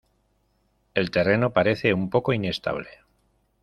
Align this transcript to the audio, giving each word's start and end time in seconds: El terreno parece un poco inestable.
El 0.95 1.11
terreno 1.11 1.53
parece 1.53 1.93
un 1.93 2.09
poco 2.09 2.33
inestable. 2.33 2.89